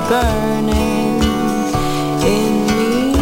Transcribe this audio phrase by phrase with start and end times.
[0.00, 1.22] burning
[2.22, 3.12] in me,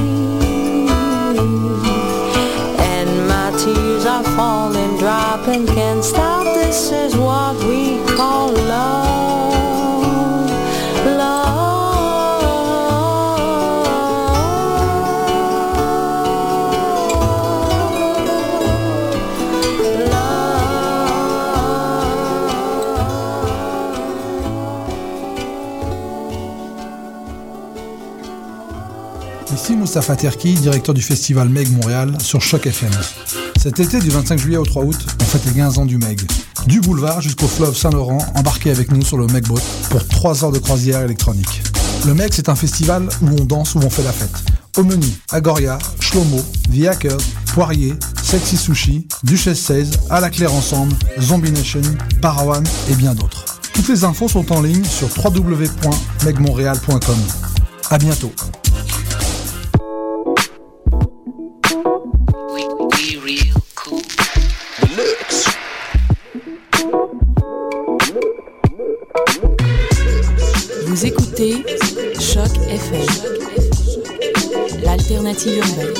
[2.78, 6.33] and my tears are falling, dropping, can't stop.
[29.94, 32.90] Ici Moustapha Terki, directeur du festival Meg Montréal sur Choc FM.
[33.62, 36.20] Cet été, du 25 juillet au 3 août, on fête les 15 ans du Meg.
[36.66, 40.50] Du boulevard jusqu'au fleuve Saint-Laurent, embarquez avec nous sur le Meg Boat pour 3 heures
[40.50, 41.62] de croisière électronique.
[42.06, 44.34] Le Meg, c'est un festival où on danse, où on fait la fête.
[44.76, 46.42] Au menu, Agoria, Shlomo,
[46.72, 47.20] The Hackers,
[47.52, 51.82] Poirier, Sexy Sushi, Duchesse 16, À la Claire Ensemble, Zombie Nation,
[52.20, 53.44] Parawan et bien d'autres.
[53.72, 57.18] Toutes les infos sont en ligne sur www.megmontréal.com.
[57.90, 58.32] À bientôt.
[75.34, 75.94] L'alternative urbaine.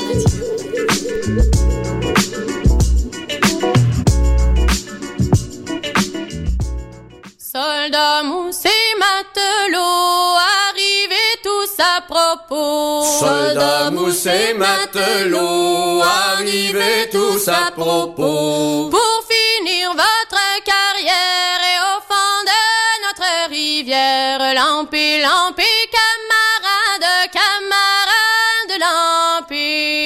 [7.38, 10.36] Soldats, mousse et matelots,
[10.68, 13.04] arrivez tous à propos.
[13.20, 18.90] Soldats, mousse et matelots, arrivez tous à propos.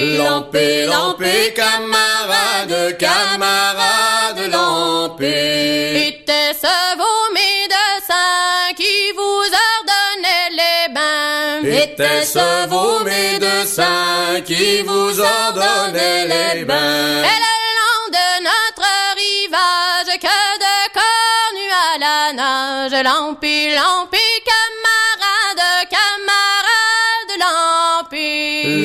[0.01, 0.87] Lampé.
[0.87, 6.09] Lampé, camarades, camarades, lampé.
[6.09, 11.63] Était-ce vos médecins qui vous ordonnaient les bains?
[11.65, 17.23] Était-ce vos médecins qui vous ordonnaient les bains?
[17.31, 24.28] Et le long de notre rivage, que de cornues à la nage, lampé, lampé,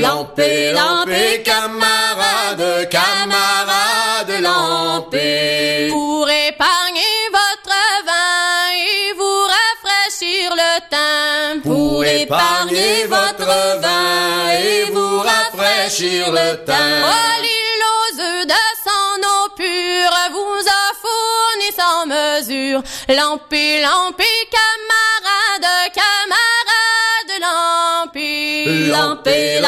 [0.04, 0.72] lampé.
[0.74, 5.90] Lampé, camarades, camarades, lampé.
[5.92, 11.60] Pour épargner votre vin et vous rafraîchir le teint.
[11.64, 17.02] Pour épargner votre vin et vous rafraîchir le teint.
[17.04, 22.82] Oh, l'île aux œufs de son eau pure vous a fourni sans mesure.
[23.10, 28.88] Lampé, lampé, camarades, camarades, lampé.
[28.92, 29.60] Lampé,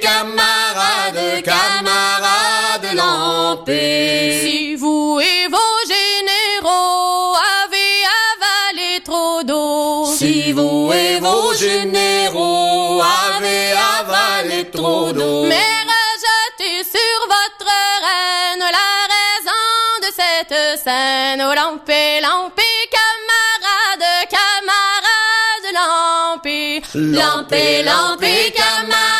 [0.00, 4.40] camarades, camarades, lampé.
[4.42, 7.94] Si vous et vos généraux avez
[8.32, 10.06] avalé trop d'eau.
[10.06, 15.44] Si vous et vos généraux avez avalé trop d'eau.
[15.44, 17.70] Mais rejetez sur votre
[18.06, 21.44] reine la raison de cette scène.
[21.46, 26.82] Oh, lampé, lampé, camarades, camarades, lampé.
[26.94, 29.13] Lampé, lampé, camarades,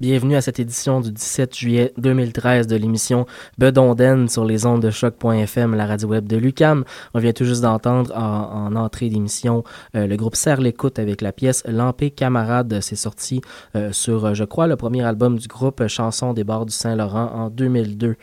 [0.00, 3.26] Bienvenue à cette édition du 17 juillet 2013 de l'émission
[3.58, 6.84] Bedonden sur les ondes de choc.fm, la radio web de Lucam.
[7.12, 9.62] On vient tout juste d'entendre en, en entrée d'émission
[9.94, 12.80] euh, le groupe Serre l'écoute avec la pièce Lampé Camarade.
[12.80, 13.42] C'est sorti
[13.76, 17.30] euh, sur, euh, je crois, le premier album du groupe Chanson des bords du Saint-Laurent
[17.34, 18.16] en 2002.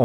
[0.00, 0.04] Euh,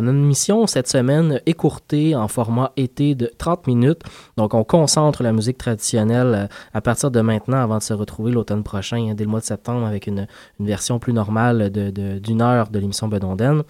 [0.00, 4.00] on a une mission cette semaine écourtée en format été de 30 minutes.
[4.38, 8.32] Donc, on concentre la musique traditionnelle euh, à partir de maintenant avant de se retrouver
[8.32, 10.26] l'automne prochain, hein, dès le mois de septembre, avec une,
[10.60, 13.62] version plus normale de, de- d'une heure de l'émission Bedonden.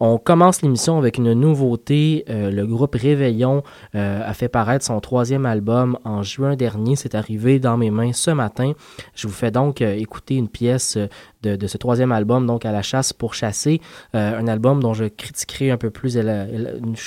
[0.00, 2.24] On commence l'émission avec une nouveauté.
[2.28, 3.62] Euh, le groupe Réveillon
[3.94, 6.96] a fait paraître son troisième album en juin dernier.
[6.96, 8.72] C'est arrivé dans mes mains ce matin.
[9.14, 10.98] Je vous fais donc écouter une pièce
[11.42, 13.80] de, de ce troisième album, donc à la chasse pour chasser,
[14.12, 16.16] un album dont je critiquerai un peu plus,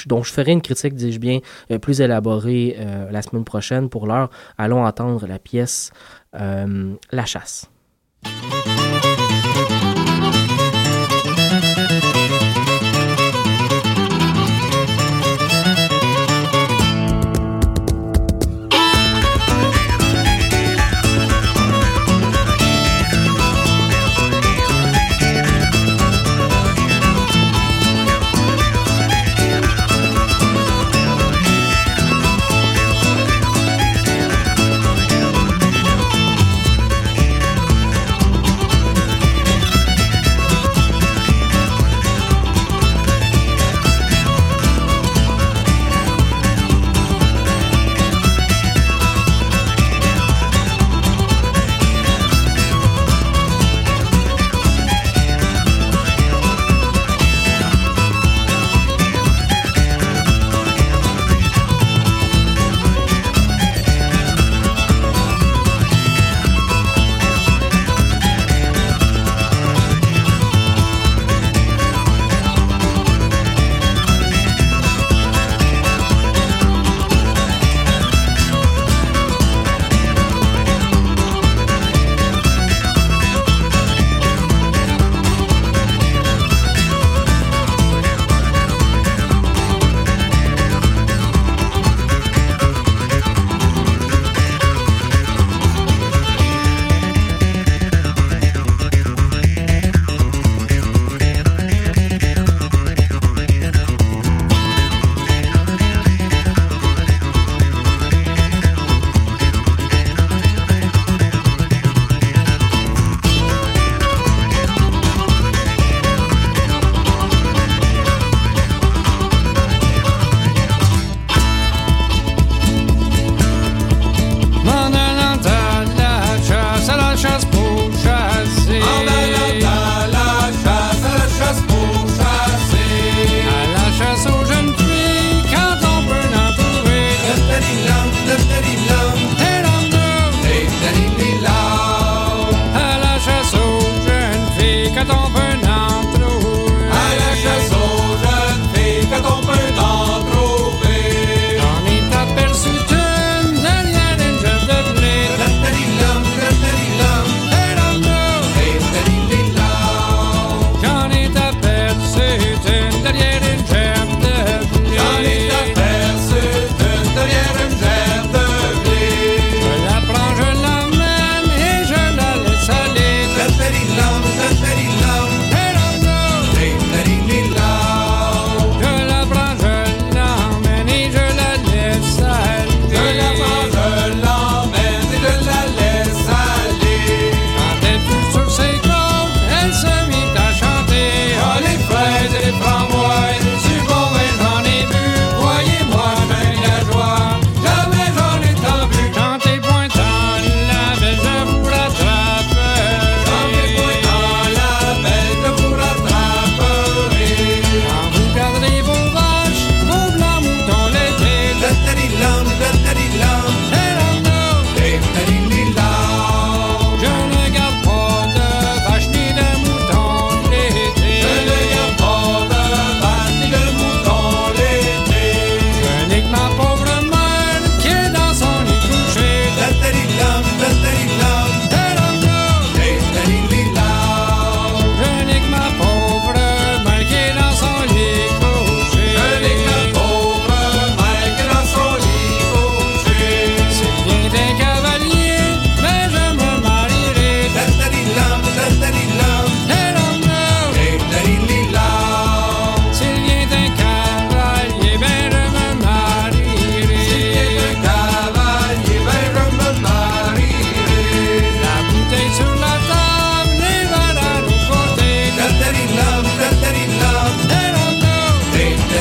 [0.08, 1.40] dont je ferai une critique, dis-je bien,
[1.72, 3.90] euh, plus élaborée euh, la semaine prochaine.
[3.90, 5.92] Pour l'heure, allons entendre la pièce
[6.36, 7.70] euh, La chasse.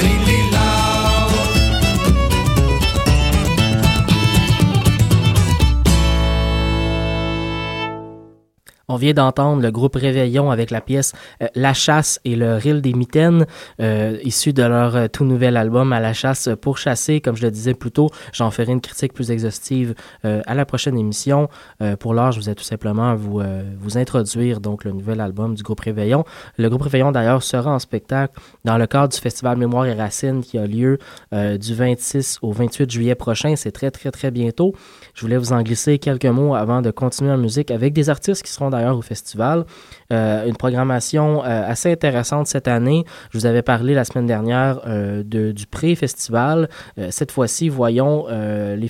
[0.05, 0.54] Lily.
[8.95, 12.81] On vient d'entendre le groupe Réveillon avec la pièce euh, La chasse et le ril
[12.81, 13.45] des mitaines,
[13.81, 17.21] euh, issu de leur euh, tout nouvel album À la chasse pour chasser.
[17.21, 20.97] Comme je le disais plus tôt, j'en ferai une critique plus exhaustive à la prochaine
[20.97, 21.49] émission.
[21.99, 23.43] Pour l'heure, je vous ai tout simplement vous,
[23.79, 26.25] vous introduire donc le nouvel album du groupe Réveillon.
[26.57, 30.43] Le groupe Réveillon d'ailleurs sera en spectacle dans le cadre du festival Mémoire et Racines
[30.43, 30.99] qui a lieu
[31.33, 33.55] du 26 au 28 juillet prochain.
[33.57, 34.75] C'est très très très bientôt.
[35.15, 38.43] Je voulais vous en glisser quelques mots avant de continuer en musique avec des artistes
[38.43, 39.65] qui seront d'ailleurs au festival.
[40.13, 43.05] Euh, une programmation euh, assez intéressante cette année.
[43.31, 46.69] Je vous avais parlé la semaine dernière euh, de, du pré-festival.
[47.11, 48.89] Cette fois-ci, voyons le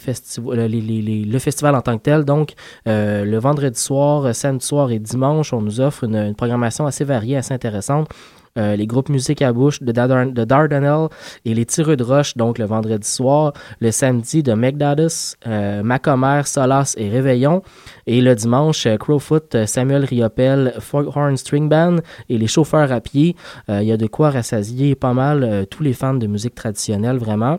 [1.39, 2.25] festival en tant que tel.
[2.25, 2.55] Donc,
[2.87, 7.55] le vendredi soir, samedi soir et dimanche, on nous offre une programmation assez variée, assez
[7.55, 8.09] intéressante.
[8.57, 11.09] Euh, les groupes musique à bouche de, Dardan- de Dardanelle
[11.45, 16.43] et les tireux de roche, donc le vendredi soir, le samedi de McDadus, euh, Macomer,
[16.45, 17.63] Solas et Réveillon,
[18.07, 21.97] et le dimanche, euh, Crowfoot, euh, Samuel Riopel, Foghorn String Band
[22.29, 23.35] et les chauffeurs à pied.
[23.69, 27.59] Il y a de quoi rassasier pas mal tous les fans de musique traditionnelle, vraiment.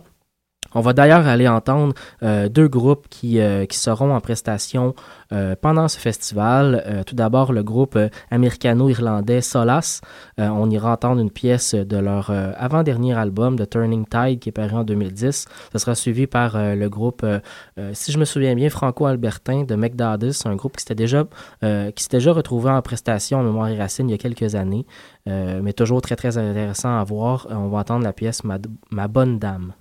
[0.76, 4.94] On va d'ailleurs aller entendre euh, deux groupes qui, euh, qui seront en prestation
[5.32, 7.04] euh, pendant ce festival.
[7.08, 7.98] Tout d'abord, le groupe
[8.30, 10.02] américano-irlandais Solas.
[10.38, 14.52] Euh, on ira entendre une pièce de leur avant-dernier album, The Turning Tide, qui est
[14.52, 15.46] paru en 2010.
[15.72, 17.26] Ce sera suivi par le groupe,
[17.94, 22.82] si je me souviens bien, franco-albertain de McDadis, un groupe qui s'était déjà, retrouvé en
[22.82, 24.86] prestation en mémoire et racine il y a quelques années,
[25.26, 27.48] mais toujours très très intéressant à voir.
[27.50, 29.74] On va entendre la pièce Ma bonne dame.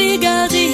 [0.00, 0.70] dégaré.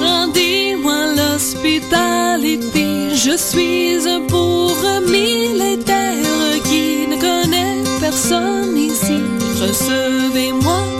[0.00, 2.86] Rendez-moi l'hospitalité,
[3.24, 9.20] je suis un pauvre militaire qui ne connaît personne ici.
[9.62, 10.95] Recevez-moi.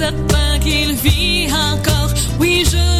[0.00, 2.10] Certain qu'il vit encore.
[2.38, 2.99] Oui, je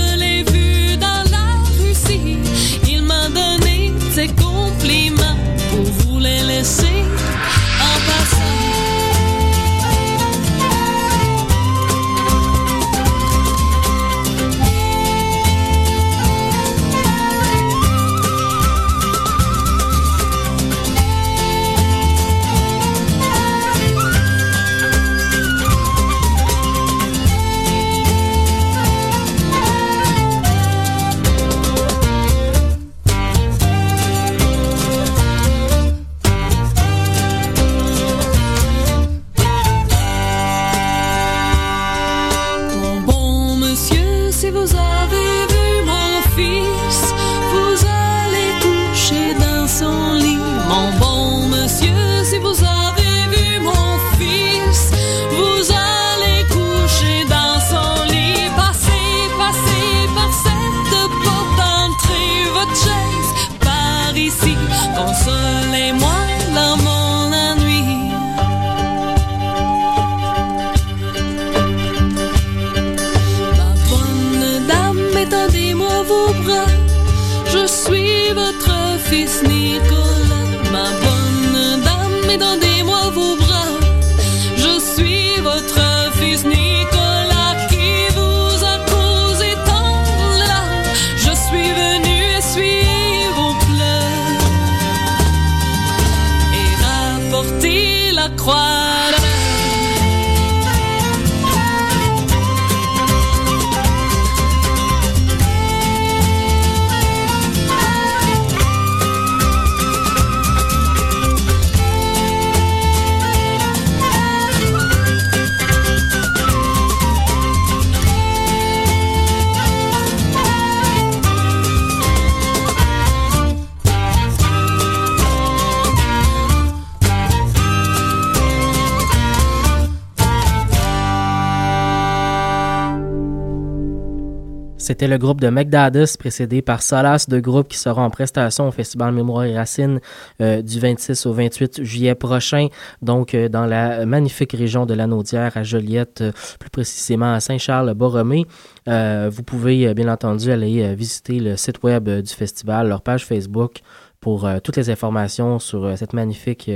[134.90, 138.72] C'était le groupe de McDadus, précédé par Solace, deux groupes qui seront en prestation au
[138.72, 140.00] Festival Mémoire et Racines
[140.40, 142.66] euh, du 26 au 28 juillet prochain,
[143.00, 148.46] donc euh, dans la magnifique région de Lanaudière, à Joliette, euh, plus précisément à Saint-Charles-Borromée.
[148.88, 153.82] Vous pouvez bien entendu aller visiter le site web du festival, leur page Facebook
[154.18, 156.68] pour toutes les informations sur cette magnifique,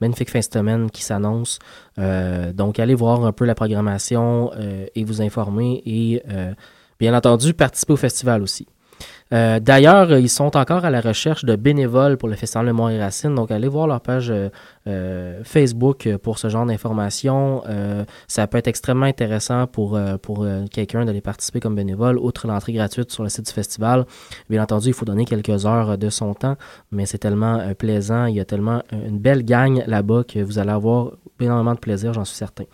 [0.00, 1.58] magnifique fin de semaine qui s'annonce.
[1.98, 4.52] Donc, allez voir un peu la programmation
[4.94, 6.22] et vous informer et
[6.98, 8.66] bien entendu participer au festival aussi.
[9.32, 12.88] Euh, D'ailleurs, ils sont encore à la recherche de bénévoles pour le Festival de Mont
[12.88, 14.48] et Racine, donc allez voir leur page euh,
[14.86, 17.62] euh, Facebook pour ce genre d'informations.
[18.26, 23.10] Ça peut être extrêmement intéressant pour, pour quelqu'un d'aller participer comme bénévole, outre l'entrée gratuite
[23.12, 24.06] sur le site du festival.
[24.48, 26.56] Bien entendu, il faut donner quelques heures de son temps,
[26.90, 30.70] mais c'est tellement plaisant, il y a tellement une belle gang là-bas que vous allez
[30.70, 31.12] avoir
[31.46, 32.64] énormément de plaisir, j'en suis certain.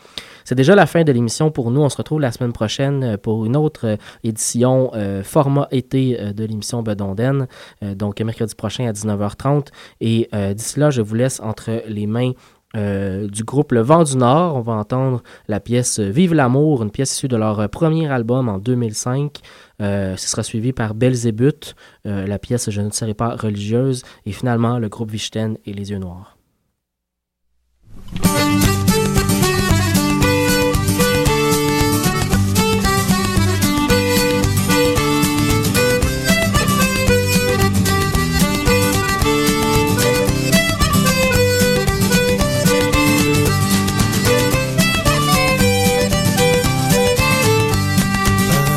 [0.44, 1.80] C'est déjà la fin de l'émission pour nous.
[1.80, 6.16] On se retrouve la semaine prochaine euh, pour une autre euh, édition euh, format été
[6.32, 7.46] de l'émission Bedonden,
[7.82, 9.68] donc mercredi prochain à 19h30.
[10.00, 12.32] Et d'ici là, je vous laisse entre les mains
[12.74, 14.56] du groupe Le Vent du Nord.
[14.56, 18.58] On va entendre la pièce Vive l'amour, une pièce issue de leur premier album en
[18.58, 19.38] 2005.
[19.80, 21.74] Euh, ce sera suivi par Belzébuth,
[22.04, 25.98] la pièce Je ne serai pas religieuse, et finalement le groupe Vichten et Les Yeux
[25.98, 26.33] Noirs.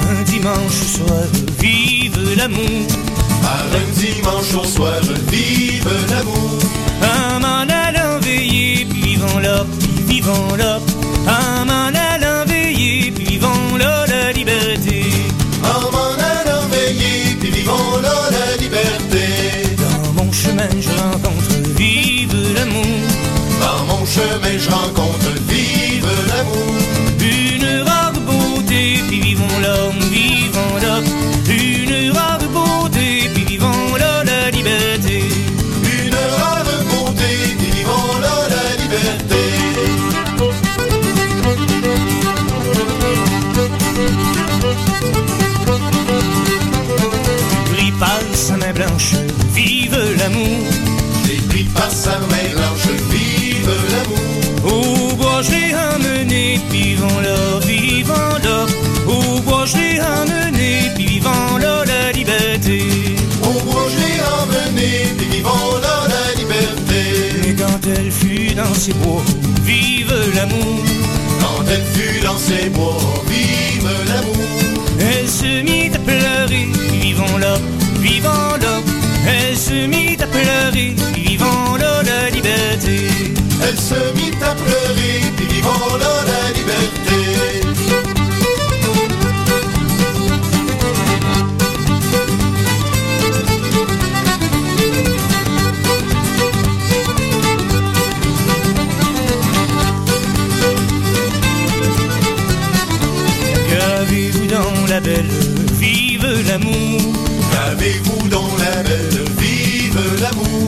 [0.10, 1.28] Un dimanche soir,
[1.60, 2.88] vive l'amour,
[3.74, 5.02] un dimanche au soir,
[48.48, 49.12] sa main blanche,
[49.54, 50.60] vive l'amour.
[51.26, 54.72] J'ai pris par sa main blanche, vive l'amour.
[54.72, 58.66] Au bois je l'ai puis vivons là, vivons là.
[59.06, 62.84] Au bois je l'ai puis vivons là la liberté.
[63.44, 63.98] Au bois, je
[64.78, 67.54] l'ai puis vivons là la liberté.
[67.58, 69.24] Quand elle fut dans ses bois,
[69.64, 70.80] vive l'amour.
[71.42, 72.98] Quand elle fut dans ses bois,
[78.18, 78.82] vivons là.
[79.28, 83.08] Elle se mit à pleurer, vivons là la liberté.
[83.64, 87.20] Elle se mit à pleurer, vivons là la liberté.
[103.70, 105.30] Qu'avez-vous dans la belle,
[105.80, 107.17] vive l'amour?
[107.78, 110.68] Qu'avez-vous dans la belle, vive l'amour.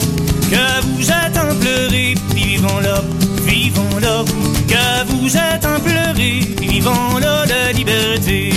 [0.50, 3.02] Qu'à vous attend pleurer, puis vivons là,
[3.46, 4.24] vivons là.
[4.68, 8.52] Qu'à vous attend pleurer, puis vivons là la liberté.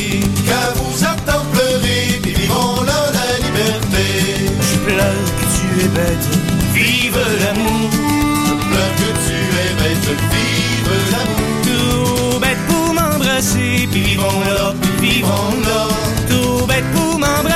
[0.46, 4.04] Qu'à vous attend pleurer, puis vivons là la liberté.
[4.60, 6.28] Je pleure que tu es bête,
[6.74, 7.90] vive l'amour.
[8.48, 11.52] Je pleure que tu es bête, vive l'amour.
[11.64, 14.74] Tout bête pour m'embrasser, puis là.
[14.74, 16.21] Tout bête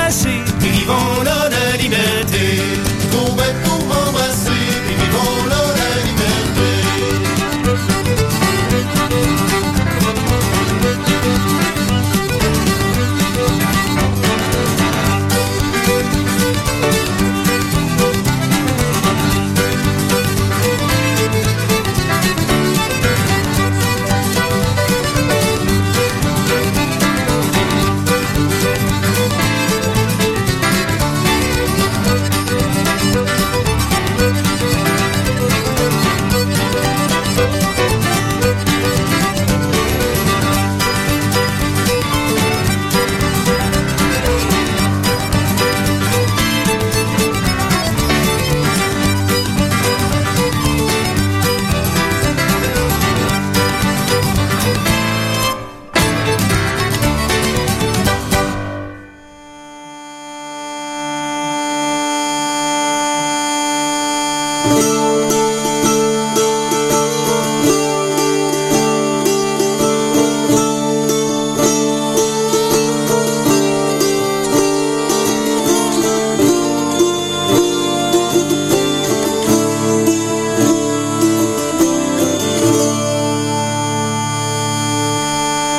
[0.09, 2.66] puis vivons là la liberté.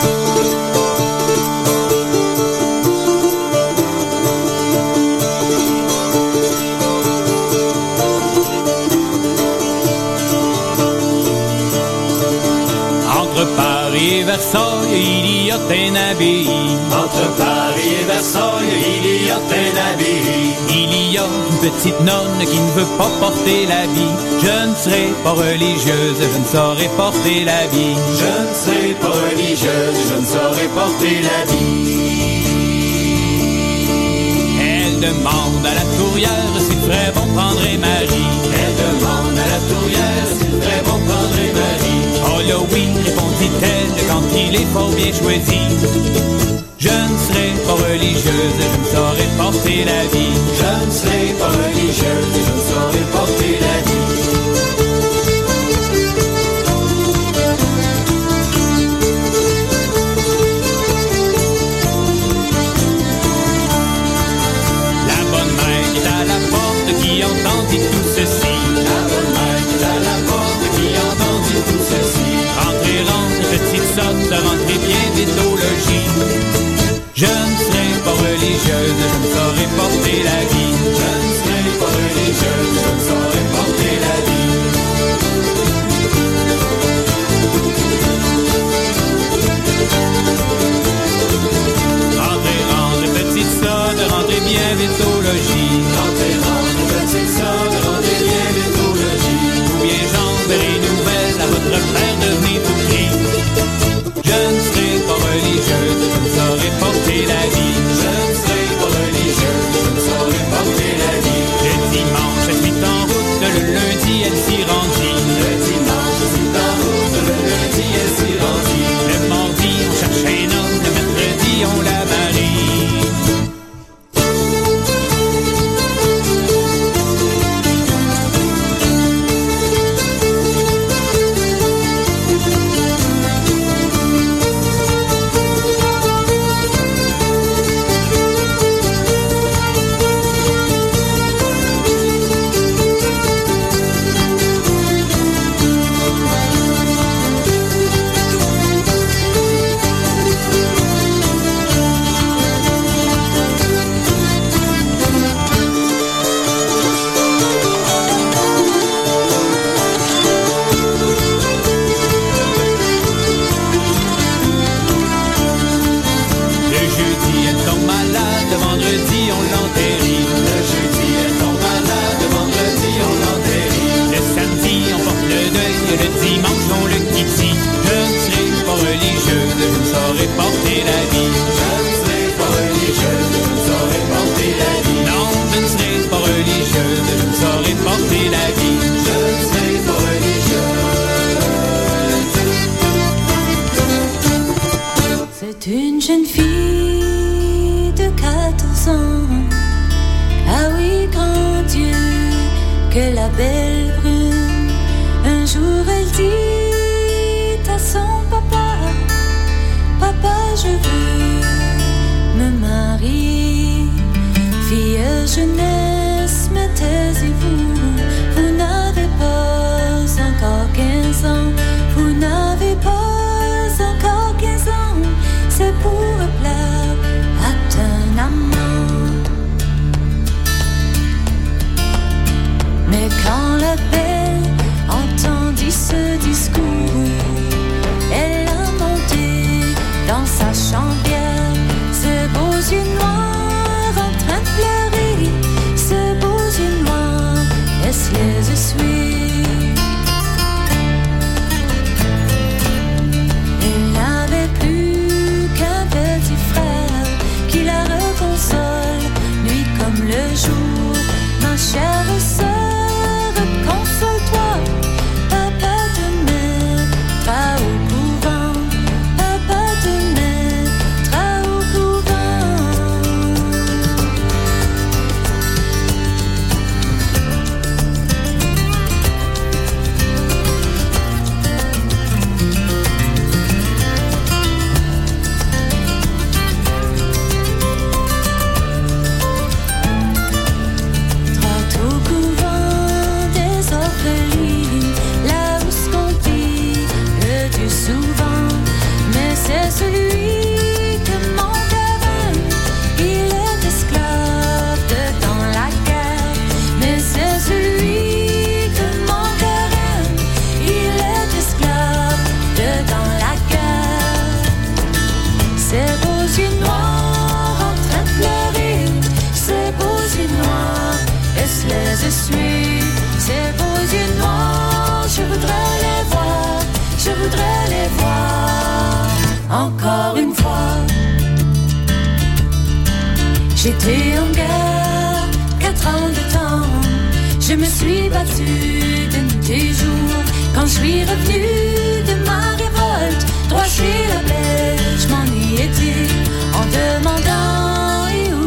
[0.00, 0.67] Entre
[15.66, 16.48] a.
[17.02, 18.64] Entre Paris et Versailles,
[19.02, 20.54] il y a un abbaye.
[20.70, 24.14] Il y a une petite nonne qui ne veut pas porter l'habit.
[24.40, 27.94] Je ne serai pas religieuse, je ne saurais porter l'habit.
[28.20, 31.98] Je ne serai pas religieuse, je ne saurais porter l'habit.
[34.60, 38.28] Elle demande à la tourière s'il ferait bon prendre Marie.
[38.60, 40.07] Elle demande à la tourière
[42.40, 45.58] Oh répondit-elle quand il est fort bien choisi.
[46.78, 50.34] Je ne serai pas religieuse, je ne saurais porter l'habit.
[50.54, 53.87] Je ne serai pas religieuse, je ne saurais porter l'habit.